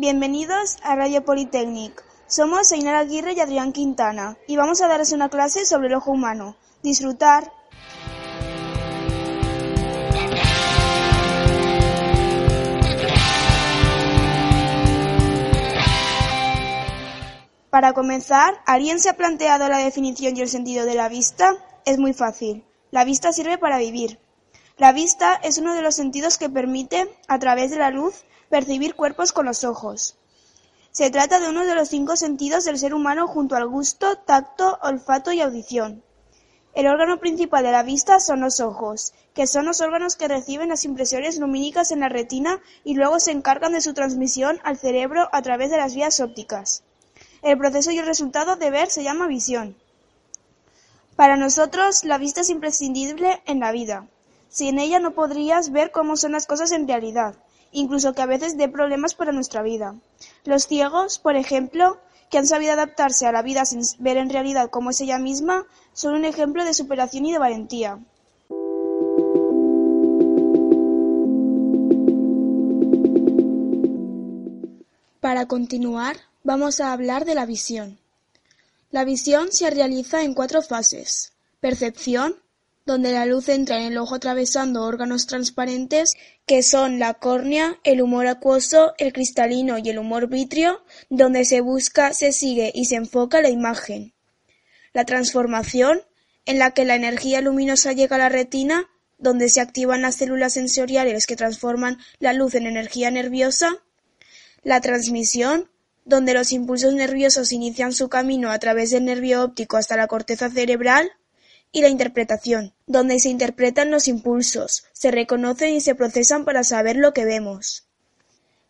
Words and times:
Bienvenidos 0.00 0.76
a 0.84 0.94
Radio 0.94 1.24
Politécnic. 1.24 2.04
Somos 2.28 2.70
Ainara 2.70 3.00
Aguirre 3.00 3.32
y 3.32 3.40
Adrián 3.40 3.72
Quintana 3.72 4.36
y 4.46 4.56
vamos 4.56 4.80
a 4.80 4.86
darles 4.86 5.10
una 5.10 5.28
clase 5.28 5.66
sobre 5.66 5.88
el 5.88 5.94
ojo 5.94 6.12
humano. 6.12 6.54
Disfrutar. 6.84 7.50
Para 17.70 17.92
comenzar, 17.92 18.62
¿alguien 18.66 19.00
se 19.00 19.08
ha 19.08 19.16
planteado 19.16 19.68
la 19.68 19.78
definición 19.78 20.36
y 20.36 20.42
el 20.42 20.48
sentido 20.48 20.86
de 20.86 20.94
la 20.94 21.08
vista? 21.08 21.56
Es 21.84 21.98
muy 21.98 22.12
fácil. 22.12 22.64
La 22.92 23.02
vista 23.02 23.32
sirve 23.32 23.58
para 23.58 23.78
vivir. 23.78 24.20
La 24.78 24.92
vista 24.92 25.34
es 25.42 25.58
uno 25.58 25.74
de 25.74 25.82
los 25.82 25.96
sentidos 25.96 26.38
que 26.38 26.48
permite, 26.48 27.12
a 27.26 27.40
través 27.40 27.72
de 27.72 27.78
la 27.78 27.90
luz, 27.90 28.22
percibir 28.48 28.94
cuerpos 28.94 29.32
con 29.32 29.46
los 29.46 29.64
ojos. 29.64 30.16
Se 30.92 31.10
trata 31.10 31.40
de 31.40 31.48
uno 31.48 31.66
de 31.66 31.74
los 31.74 31.88
cinco 31.88 32.14
sentidos 32.14 32.64
del 32.64 32.78
ser 32.78 32.94
humano 32.94 33.26
junto 33.26 33.56
al 33.56 33.66
gusto, 33.66 34.18
tacto, 34.18 34.78
olfato 34.80 35.32
y 35.32 35.40
audición. 35.40 36.04
El 36.74 36.86
órgano 36.86 37.18
principal 37.18 37.64
de 37.64 37.72
la 37.72 37.82
vista 37.82 38.20
son 38.20 38.40
los 38.40 38.60
ojos, 38.60 39.14
que 39.34 39.48
son 39.48 39.64
los 39.64 39.80
órganos 39.80 40.14
que 40.14 40.28
reciben 40.28 40.68
las 40.68 40.84
impresiones 40.84 41.38
lumínicas 41.38 41.90
en 41.90 41.98
la 41.98 42.08
retina 42.08 42.60
y 42.84 42.94
luego 42.94 43.18
se 43.18 43.32
encargan 43.32 43.72
de 43.72 43.80
su 43.80 43.94
transmisión 43.94 44.60
al 44.62 44.78
cerebro 44.78 45.28
a 45.32 45.42
través 45.42 45.70
de 45.72 45.76
las 45.76 45.96
vías 45.96 46.20
ópticas. 46.20 46.84
El 47.42 47.58
proceso 47.58 47.90
y 47.90 47.98
el 47.98 48.06
resultado 48.06 48.54
de 48.54 48.70
ver 48.70 48.90
se 48.90 49.02
llama 49.02 49.26
visión. 49.26 49.76
Para 51.16 51.36
nosotros, 51.36 52.04
la 52.04 52.16
vista 52.16 52.42
es 52.42 52.48
imprescindible 52.48 53.42
en 53.44 53.58
la 53.58 53.72
vida. 53.72 54.06
Sin 54.48 54.78
ella 54.78 54.98
no 54.98 55.12
podrías 55.12 55.70
ver 55.70 55.90
cómo 55.90 56.16
son 56.16 56.32
las 56.32 56.46
cosas 56.46 56.72
en 56.72 56.86
realidad 56.88 57.36
incluso 57.72 58.14
que 58.14 58.22
a 58.22 58.26
veces 58.26 58.56
dé 58.56 58.68
problemas 58.68 59.14
para 59.14 59.32
nuestra 59.32 59.62
vida. 59.62 59.94
Los 60.44 60.66
ciegos, 60.66 61.18
por 61.18 61.36
ejemplo, 61.36 61.98
que 62.30 62.38
han 62.38 62.46
sabido 62.46 62.72
adaptarse 62.72 63.26
a 63.26 63.32
la 63.32 63.42
vida 63.42 63.64
sin 63.64 63.80
ver 63.98 64.16
en 64.16 64.30
realidad 64.30 64.70
cómo 64.70 64.90
es 64.90 65.00
ella 65.00 65.18
misma, 65.18 65.66
son 65.92 66.14
un 66.14 66.24
ejemplo 66.24 66.64
de 66.64 66.74
superación 66.74 67.26
y 67.26 67.32
de 67.32 67.38
valentía. 67.38 67.98
Para 75.20 75.46
continuar, 75.46 76.16
vamos 76.42 76.80
a 76.80 76.92
hablar 76.92 77.24
de 77.24 77.34
la 77.34 77.44
visión. 77.44 77.98
La 78.90 79.04
visión 79.04 79.52
se 79.52 79.68
realiza 79.68 80.22
en 80.22 80.32
cuatro 80.32 80.62
fases. 80.62 81.32
Percepción, 81.60 82.36
donde 82.88 83.12
la 83.12 83.26
luz 83.26 83.50
entra 83.50 83.76
en 83.76 83.92
el 83.92 83.98
ojo 83.98 84.14
atravesando 84.14 84.82
órganos 84.82 85.26
transparentes 85.26 86.14
que 86.46 86.62
son 86.62 86.98
la 86.98 87.12
córnea, 87.12 87.78
el 87.84 88.00
humor 88.00 88.26
acuoso, 88.26 88.94
el 88.96 89.12
cristalino 89.12 89.76
y 89.76 89.90
el 89.90 89.98
humor 89.98 90.28
vítreo, 90.28 90.82
donde 91.10 91.44
se 91.44 91.60
busca, 91.60 92.14
se 92.14 92.32
sigue 92.32 92.72
y 92.74 92.86
se 92.86 92.94
enfoca 92.94 93.42
la 93.42 93.50
imagen. 93.50 94.14
La 94.94 95.04
transformación, 95.04 96.00
en 96.46 96.58
la 96.58 96.70
que 96.70 96.86
la 96.86 96.94
energía 96.94 97.42
luminosa 97.42 97.92
llega 97.92 98.16
a 98.16 98.20
la 98.20 98.30
retina, 98.30 98.88
donde 99.18 99.50
se 99.50 99.60
activan 99.60 100.00
las 100.00 100.14
células 100.14 100.54
sensoriales 100.54 101.26
que 101.26 101.36
transforman 101.36 101.98
la 102.20 102.32
luz 102.32 102.54
en 102.54 102.66
energía 102.66 103.10
nerviosa. 103.10 103.76
La 104.62 104.80
transmisión, 104.80 105.70
donde 106.06 106.32
los 106.32 106.52
impulsos 106.52 106.94
nerviosos 106.94 107.52
inician 107.52 107.92
su 107.92 108.08
camino 108.08 108.50
a 108.50 108.58
través 108.58 108.92
del 108.92 109.04
nervio 109.04 109.42
óptico 109.42 109.76
hasta 109.76 109.98
la 109.98 110.06
corteza 110.06 110.48
cerebral 110.48 111.12
y 111.72 111.82
la 111.82 111.88
interpretación, 111.88 112.74
donde 112.86 113.18
se 113.20 113.28
interpretan 113.28 113.90
los 113.90 114.08
impulsos, 114.08 114.84
se 114.92 115.10
reconocen 115.10 115.74
y 115.74 115.80
se 115.80 115.94
procesan 115.94 116.44
para 116.44 116.64
saber 116.64 116.96
lo 116.96 117.12
que 117.12 117.24
vemos. 117.24 117.84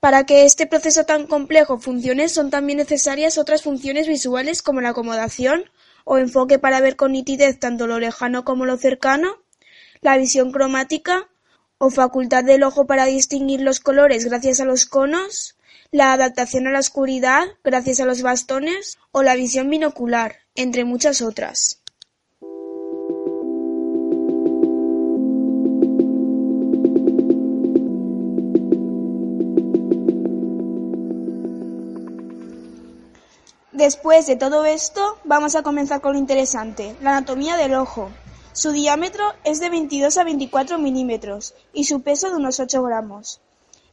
Para 0.00 0.24
que 0.24 0.44
este 0.44 0.66
proceso 0.66 1.04
tan 1.04 1.26
complejo 1.26 1.78
funcione 1.78 2.28
son 2.28 2.50
también 2.50 2.78
necesarias 2.78 3.38
otras 3.38 3.62
funciones 3.62 4.08
visuales 4.08 4.60
como 4.60 4.80
la 4.80 4.90
acomodación 4.90 5.64
o 6.04 6.18
enfoque 6.18 6.58
para 6.58 6.80
ver 6.80 6.96
con 6.96 7.12
nitidez 7.12 7.58
tanto 7.60 7.86
lo 7.86 8.00
lejano 8.00 8.44
como 8.44 8.66
lo 8.66 8.76
cercano, 8.76 9.36
la 10.00 10.16
visión 10.16 10.50
cromática 10.50 11.28
o 11.78 11.90
facultad 11.90 12.44
del 12.44 12.64
ojo 12.64 12.86
para 12.86 13.06
distinguir 13.06 13.60
los 13.60 13.80
colores 13.80 14.24
gracias 14.24 14.60
a 14.60 14.64
los 14.64 14.86
conos, 14.86 15.56
la 15.92 16.12
adaptación 16.12 16.66
a 16.66 16.72
la 16.72 16.80
oscuridad 16.80 17.44
gracias 17.62 18.00
a 18.00 18.04
los 18.04 18.22
bastones 18.22 18.98
o 19.12 19.22
la 19.22 19.34
visión 19.34 19.70
binocular, 19.70 20.36
entre 20.54 20.84
muchas 20.84 21.22
otras. 21.22 21.81
Después 33.72 34.26
de 34.26 34.36
todo 34.36 34.66
esto, 34.66 35.16
vamos 35.24 35.54
a 35.54 35.62
comenzar 35.62 36.02
con 36.02 36.12
lo 36.12 36.18
interesante, 36.18 36.94
la 37.00 37.16
anatomía 37.16 37.56
del 37.56 37.74
ojo. 37.74 38.10
Su 38.52 38.70
diámetro 38.70 39.24
es 39.44 39.60
de 39.60 39.70
22 39.70 40.18
a 40.18 40.24
24 40.24 40.78
milímetros 40.78 41.54
y 41.72 41.84
su 41.84 42.02
peso 42.02 42.28
de 42.28 42.36
unos 42.36 42.60
8 42.60 42.82
gramos. 42.82 43.40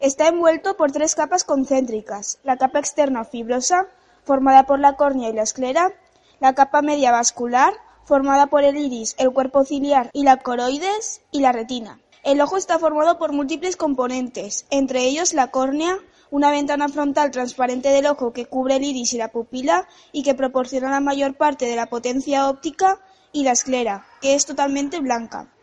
Está 0.02 0.28
envuelto 0.28 0.76
por 0.76 0.92
tres 0.92 1.16
capas 1.16 1.46
concéntricas, 1.46 2.40
la 2.44 2.58
capa 2.58 2.80
externa 2.80 3.24
fibrosa, 3.24 3.88
formada 4.26 4.64
por 4.66 4.82
la 4.82 4.98
córnea 4.98 5.30
y 5.30 5.34
la 5.34 5.44
esclera, 5.44 5.94
la 6.42 6.54
capa 6.56 6.82
media 6.82 7.14
vascular, 7.14 7.74
formada 8.04 8.48
por 8.48 8.66
el 8.66 8.76
iris, 8.76 9.16
el 9.18 9.32
cuerpo 9.32 9.64
ciliar 9.64 10.10
y 10.12 10.24
la 10.24 10.38
coroides, 10.38 11.22
y 11.32 11.40
la 11.40 11.54
retina. 11.54 12.02
El 12.24 12.42
ojo 12.42 12.58
está 12.58 12.80
formado 12.80 13.18
por 13.18 13.32
múltiples 13.32 13.78
componentes, 13.78 14.66
entre 14.70 15.04
ellos 15.04 15.34
la 15.34 15.52
córnea, 15.52 15.98
una 16.32 16.52
ventana 16.52 16.90
frontal 16.90 17.32
transparente 17.32 17.90
del 17.90 18.06
ojo 18.08 18.34
que 18.34 18.46
cubre 18.46 18.76
el 18.76 18.84
iris 18.84 19.14
y 19.14 19.18
la 19.18 19.32
pupila 19.32 19.88
y 20.12 20.24
que 20.24 20.36
proporciona 20.36 20.92
la 20.92 21.00
mayor 21.00 21.36
parte 21.36 21.66
de 21.66 21.76
la 21.76 21.88
potencia 21.88 22.50
óptica, 22.50 23.00
y 23.32 23.44
la 23.44 23.52
esclera, 23.52 24.06
que 24.22 24.36
es 24.36 24.46
totalmente 24.46 25.00
blanca. 25.00 25.54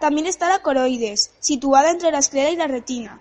También 0.00 0.26
está 0.26 0.48
la 0.48 0.60
coroides, 0.60 1.32
situada 1.40 1.90
entre 1.90 2.10
la 2.10 2.18
esclera 2.18 2.50
y 2.50 2.56
la 2.56 2.66
retina. 2.66 3.20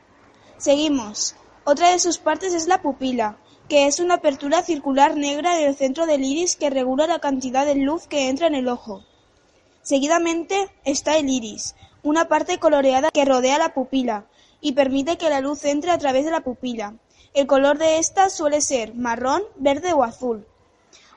Seguimos. 0.58 1.36
Otra 1.64 1.90
de 1.90 2.00
sus 2.00 2.18
partes 2.18 2.54
es 2.54 2.68
la 2.68 2.82
pupila, 2.82 3.38
que 3.70 3.86
es 3.86 4.00
una 4.00 4.16
apertura 4.16 4.64
circular 4.64 5.16
negra 5.16 5.60
en 5.60 5.68
el 5.68 5.76
centro 5.76 6.08
del 6.08 6.24
iris 6.24 6.56
que 6.56 6.70
regula 6.70 7.06
la 7.06 7.20
cantidad 7.20 7.66
de 7.66 7.76
luz 7.76 8.08
que 8.08 8.30
entra 8.30 8.48
en 8.48 8.56
el 8.56 8.68
ojo. 8.68 9.04
Seguidamente 9.84 10.70
está 10.84 11.18
el 11.18 11.30
iris, 11.30 11.76
una 12.04 12.28
parte 12.28 12.60
coloreada 12.60 13.12
que 13.12 13.26
rodea 13.26 13.58
la 13.58 13.74
pupila, 13.74 14.26
y 14.62 14.74
permite 14.74 15.18
que 15.18 15.30
la 15.30 15.42
luz 15.42 15.66
entre 15.66 15.92
a 15.92 15.98
través 15.98 16.26
de 16.26 16.32
la 16.32 16.42
pupila. 16.42 16.96
El 17.34 17.48
color 17.48 17.78
de 17.78 17.98
esta 17.98 18.30
suele 18.30 18.62
ser 18.62 18.94
marrón, 18.94 19.42
verde 19.56 19.94
o 19.94 20.04
azul. 20.04 20.46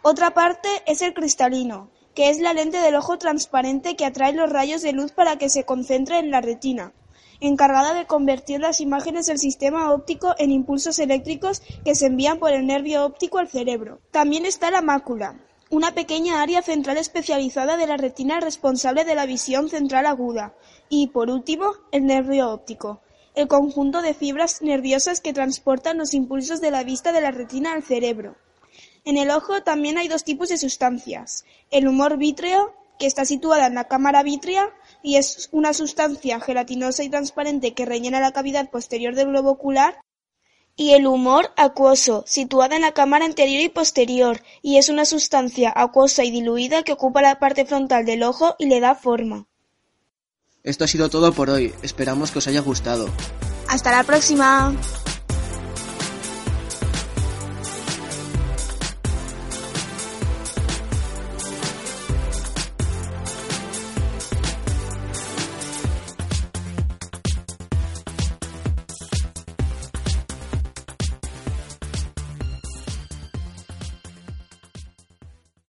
Otra 0.03 0.33
parte 0.33 0.69
es 0.87 1.03
el 1.03 1.15
cristalino, 1.15 1.89
que 2.15 2.31
es 2.31 2.39
la 2.41 2.53
lente 2.53 2.79
del 2.79 2.95
ojo 2.95 3.19
transparente 3.19 3.97
que 3.97 4.05
atrae 4.05 4.33
los 4.33 4.51
rayos 4.51 4.83
de 4.83 4.93
luz 4.93 5.13
para 5.13 5.37
que 5.37 5.49
se 5.49 5.65
concentre 5.65 6.19
en 6.19 6.31
la 6.31 6.41
retina, 6.41 6.93
encargada 7.41 7.95
de 7.95 8.07
convertir 8.07 8.61
las 8.61 8.81
imágenes 8.81 9.27
del 9.27 9.39
sistema 9.39 9.93
óptico 9.93 10.35
en 10.39 10.51
impulsos 10.51 10.99
eléctricos 10.99 11.63
que 11.85 11.95
se 11.95 12.07
envían 12.07 12.39
por 12.39 12.53
el 12.53 12.67
nervio 12.67 13.05
óptico 13.05 13.39
al 13.39 13.49
cerebro. 13.49 13.99
También 14.11 14.47
está 14.47 14.71
la 14.71 14.83
mácula, 14.83 15.41
una 15.75 15.93
pequeña 15.93 16.41
área 16.41 16.63
central 16.63 16.99
especializada 16.99 17.77
de 17.77 17.89
la 17.89 17.97
retina 17.97 18.39
responsable 18.39 19.05
de 19.05 19.17
la 19.17 19.27
visión 19.27 19.69
central 19.69 20.07
aguda. 20.07 20.55
Y, 20.89 21.09
por 21.09 21.31
último, 21.31 21.73
el 21.91 22.07
nervio 22.07 22.51
óptico, 22.51 23.01
el 23.35 23.49
conjunto 23.49 24.01
de 24.01 24.15
fibras 24.15 24.63
nerviosas 24.63 25.21
que 25.21 25.33
transportan 25.33 25.99
los 25.99 26.15
impulsos 26.15 26.61
de 26.61 26.71
la 26.71 26.85
vista 26.85 27.11
de 27.11 27.21
la 27.21 27.33
retina 27.33 27.73
al 27.73 27.83
cerebro. 27.83 28.37
En 29.05 29.17
el 29.17 29.31
ojo 29.31 29.63
también 29.65 29.99
hay 29.99 30.07
dos 30.07 30.23
tipos 30.23 30.49
de 30.49 30.59
sustancias, 30.59 31.45
el 31.73 31.89
humor 31.89 32.19
vítreo, 32.19 32.73
que 32.99 33.07
está 33.07 33.25
situada 33.25 33.67
en 33.67 33.75
la 33.75 33.89
cámara 33.89 34.23
vítrea 34.23 34.73
y 35.03 35.17
es 35.17 35.49
una 35.51 35.75
sustancia 35.75 36.39
gelatinosa 36.39 37.03
y 37.03 37.11
transparente 37.11 37.75
que 37.75 37.85
rellena 37.85 38.21
la 38.21 38.33
cavidad 38.33 38.71
posterior 38.71 39.17
del 39.17 39.31
globo 39.31 39.51
ocular, 39.51 40.01
y 40.77 40.93
el 40.93 41.07
humor 41.07 41.53
acuoso, 41.57 42.25
situada 42.27 42.77
en 42.77 42.83
la 42.83 42.93
cámara 42.93 43.25
anterior 43.25 43.63
y 43.63 43.69
posterior, 43.69 44.43
y 44.63 44.79
es 44.79 44.89
una 44.89 45.05
sustancia 45.05 45.73
acuosa 45.75 46.25
y 46.25 46.31
diluida 46.31 46.83
que 46.83 46.93
ocupa 46.93 47.23
la 47.23 47.39
parte 47.39 47.65
frontal 47.65 48.05
del 48.05 48.23
ojo 48.23 48.57
y 48.59 48.67
le 48.67 48.81
da 48.81 48.95
forma. 48.95 49.47
Esto 50.63 50.85
ha 50.85 50.89
sido 50.89 51.11
todo 51.11 51.33
por 51.33 51.51
hoy. 51.51 51.75
Esperamos 51.83 52.31
que 52.31 52.39
os 52.39 52.47
haya 52.47 52.61
gustado. 52.61 53.09
Hasta 53.69 53.93
la 53.93 54.03
próxima. 54.03 54.75